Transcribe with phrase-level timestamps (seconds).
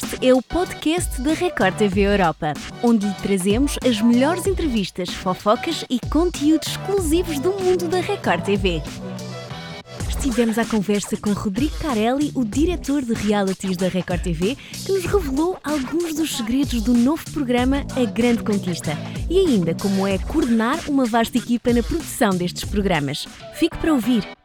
[0.00, 2.54] Este é o podcast da Record TV Europa,
[2.84, 8.80] onde lhe trazemos as melhores entrevistas, fofocas e conteúdos exclusivos do mundo da Record TV.
[10.08, 14.56] Estivemos à conversa com Rodrigo Carelli, o diretor de realities da Record TV,
[14.86, 18.96] que nos revelou alguns dos segredos do novo programa A Grande Conquista
[19.28, 23.26] e ainda como é coordenar uma vasta equipa na produção destes programas.
[23.54, 24.37] Fique para ouvir.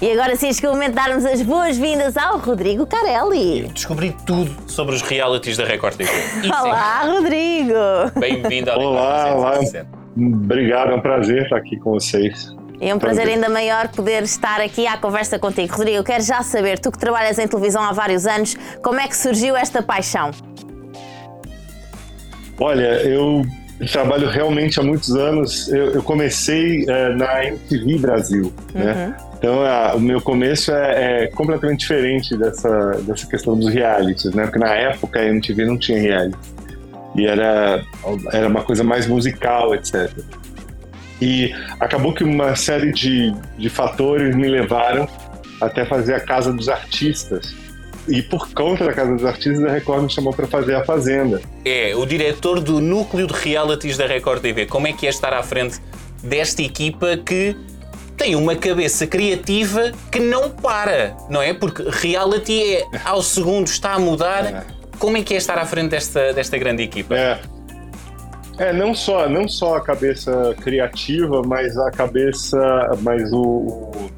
[0.00, 3.66] E agora sim, chegou o momento de darmos as boas-vindas ao Rodrigo Carelli.
[3.74, 6.10] Descobri tudo sobre os realities da Record TV.
[6.46, 7.74] Olá, Rodrigo!
[8.16, 9.58] Bem-vindo ao Olá, olá.
[10.16, 12.54] Obrigado, é um prazer estar aqui com vocês.
[12.80, 15.74] É um prazer ainda maior poder estar aqui à conversa contigo.
[15.74, 19.08] Rodrigo, eu quero já saber, tu que trabalhas em televisão há vários anos, como é
[19.08, 20.30] que surgiu esta paixão?
[22.60, 23.42] Olha, eu
[23.86, 25.68] trabalho realmente há muitos anos.
[25.68, 28.80] Eu, eu comecei é, na MTV Brasil, né?
[28.80, 28.86] uhum.
[28.86, 29.16] né?
[29.38, 34.44] Então, a, o meu começo é, é, completamente diferente dessa, dessa questão dos realities, né?
[34.44, 36.36] Porque na época a MTV não tinha reality.
[37.14, 37.82] E era,
[38.32, 40.10] era uma coisa mais musical, etc.
[41.20, 45.08] E acabou que uma série de, de fatores me levaram
[45.60, 47.54] até fazer a Casa dos Artistas.
[48.08, 51.40] E por conta da Casa dos Artistas, a Record me chamou para fazer a Fazenda.
[51.64, 54.66] É, o diretor do núcleo de realities da Record TV.
[54.66, 55.78] Como é que é estar à frente
[56.22, 57.54] desta equipa que
[58.16, 61.54] tem uma cabeça criativa que não para, não é?
[61.54, 64.44] Porque reality é ao segundo está a mudar.
[64.46, 64.64] É.
[64.98, 67.14] Como é que é estar à frente desta, desta grande equipa?
[67.14, 67.40] É.
[68.58, 72.58] É, não só, não só a cabeça criativa, mas a cabeça,
[73.02, 74.10] mas o, o,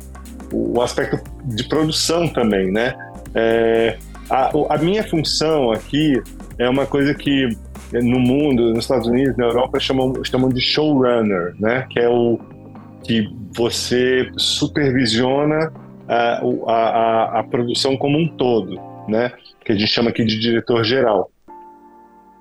[0.50, 2.94] o aspecto de produção também, né?
[3.34, 6.23] É, a, a minha função aqui
[6.59, 7.48] é uma coisa que
[7.92, 11.87] no mundo, nos Estados Unidos, na Europa, chamam, chamam de showrunner, né?
[11.91, 12.39] Que é o
[13.03, 15.72] que você supervisiona
[16.09, 19.33] a, a, a, produção como um todo, né?
[19.65, 21.31] Que a gente chama aqui de diretor geral.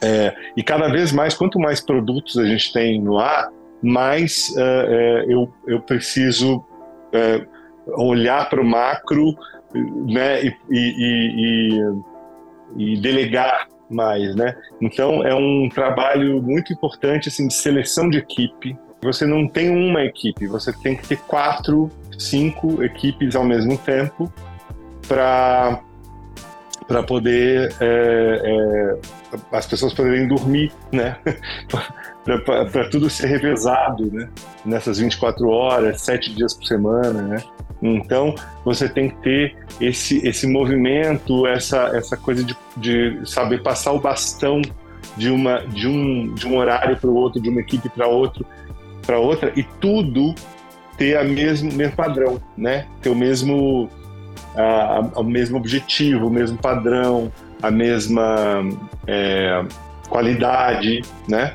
[0.02, 3.50] É, e cada vez mais, quanto mais produtos a gente tem no ar,
[3.82, 6.64] mais é, é eu, eu preciso
[7.12, 7.46] é,
[7.98, 9.36] olhar para o macro
[9.74, 11.82] né, e, e,
[12.78, 14.36] e, e, delegar mais.
[14.36, 14.56] Né?
[14.82, 18.78] Então, é um trabalho muito importante assim, de seleção de equipe.
[19.02, 24.32] Você não tem uma equipe, você tem que ter quatro, cinco equipes ao mesmo tempo
[25.08, 25.82] para
[26.90, 28.98] para poder é, é,
[29.52, 31.18] as pessoas poderem dormir, né?
[32.26, 34.28] para tudo ser revezado, né?
[34.66, 37.44] Nessas 24 horas, sete dias por semana, né?
[37.82, 38.36] Então
[38.66, 44.00] você tem que ter esse esse movimento, essa essa coisa de, de saber passar o
[44.00, 44.62] bastão
[45.16, 48.46] de uma de um de um horário para o outro, de uma equipe para outro,
[49.06, 50.36] para outra e tudo
[50.98, 52.86] ter a mesmo mesmo padrão, né?
[53.02, 53.90] Ter o mesmo
[54.56, 57.32] a, o mesmo objetivo, o mesmo padrão,
[57.62, 58.62] a mesma
[59.08, 59.64] é,
[60.10, 61.54] qualidade, né?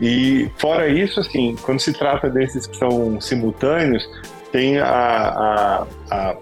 [0.00, 4.06] E fora isso, assim, quando se trata desses que são simultâneos,
[4.56, 6.36] tem a, a,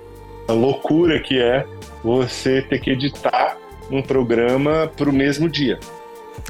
[0.46, 1.66] a, loucura que é
[2.04, 3.56] você ter que editar
[3.90, 5.80] um programa para o mesmo dia.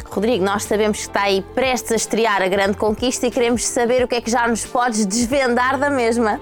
[0.05, 4.05] Rodrigo, nós sabemos que está aí prestes a estrear a grande conquista e queremos saber
[4.05, 6.39] o que é que já nos podes desvendar da mesma.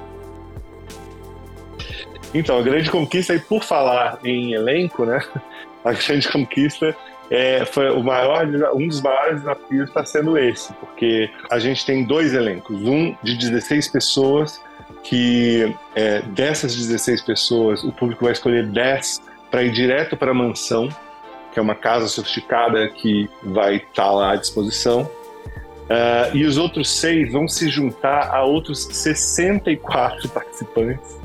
[2.34, 5.20] Então, a grande conquista, e por falar em elenco, né?
[5.84, 6.96] A grande conquista
[7.28, 12.04] é, foi o maior, um dos maiores desafios está sendo esse, porque a gente tem
[12.04, 14.62] dois elencos, um de 16 pessoas,
[15.02, 20.34] que é, dessas 16 pessoas, o público vai escolher 10 para ir direto para a
[20.34, 20.88] mansão,
[21.52, 25.02] que é uma casa sofisticada que vai estar tá lá à disposição.
[25.02, 31.18] Uh, e os outros seis vão se juntar a outros 64 participantes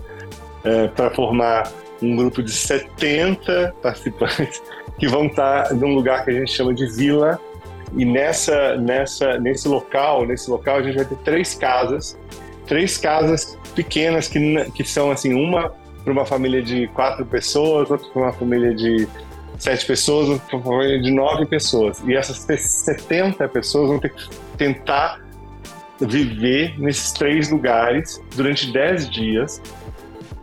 [0.63, 1.71] é, para formar
[2.01, 4.61] um grupo de 70 participantes
[4.99, 7.39] que vão estar num lugar que a gente chama de vila.
[7.95, 12.19] E nessa, nessa, nesse local, nesse local a gente vai ter três casas,
[12.67, 15.73] três casas pequenas que, que são assim uma
[16.03, 19.07] para uma família de quatro pessoas, outra para uma família de
[19.57, 22.01] sete pessoas, outra para uma família de nove pessoas.
[22.05, 25.21] E essas 70 pessoas vão ter que tentar
[25.99, 29.61] viver nesses três lugares durante dez dias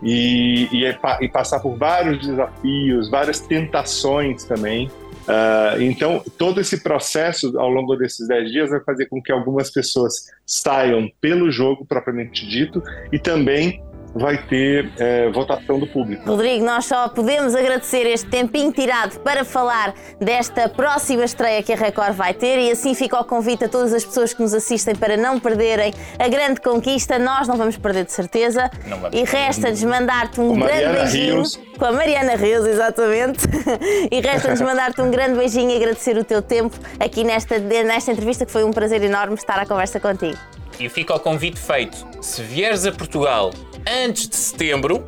[0.03, 4.91] e, e, é e, passar por vários desafios, várias tentações também.
[5.25, 9.71] Uh, então, todo esse processo ao longo desses 10 dias vai fazer com que algumas
[9.71, 10.13] pessoas
[10.45, 12.81] saiam pelo jogo propriamente dito
[13.11, 13.81] e também
[14.15, 16.25] vai ter é, votação do público.
[16.25, 21.75] Rodrigo, nós só podemos agradecer este tempinho tirado para falar desta próxima estreia que a
[21.75, 24.95] Record vai ter e assim fica o convite a todas as pessoas que nos assistem
[24.95, 27.19] para não perderem a grande conquista.
[27.19, 28.71] Nós não vamos perder de certeza.
[29.11, 31.35] E resta-nos mandar-te um grande beijinho.
[31.35, 31.59] Rios.
[31.77, 33.45] Com a Mariana Rios, exatamente.
[34.09, 38.45] e resta-nos mandar-te um grande beijinho e agradecer o teu tempo aqui nesta, nesta entrevista,
[38.45, 40.37] que foi um prazer enorme estar à conversa contigo.
[40.79, 42.05] E fica o convite feito.
[42.21, 43.51] Se vieres a Portugal
[43.87, 45.07] antes de setembro,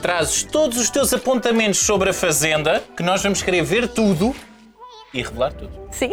[0.00, 4.34] trazes todos os teus apontamentos sobre a Fazenda, que nós vamos querer ver tudo
[5.12, 5.70] e revelar tudo.
[5.90, 6.10] Sim.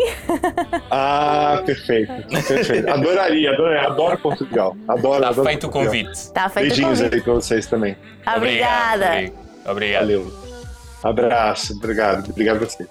[0.89, 2.13] Ah, perfeito.
[2.47, 2.89] Perfeito.
[2.89, 3.87] Adoraria, adoraria.
[3.89, 4.75] Adoro Portugal.
[4.87, 5.15] Adoro.
[5.15, 5.83] Está adoro feito Portugal.
[5.83, 6.11] o convite.
[6.13, 7.15] Está feito Beijinhos o convite.
[7.15, 7.97] aí para vocês também.
[8.35, 9.05] Obrigada.
[9.05, 9.33] Obrigado.
[9.67, 10.01] Obrigado.
[10.01, 10.33] Valeu.
[11.03, 11.73] Abraço.
[11.73, 12.29] Obrigado.
[12.29, 12.87] Obrigado a você.